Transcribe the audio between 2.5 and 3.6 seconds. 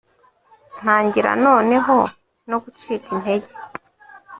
gucika intege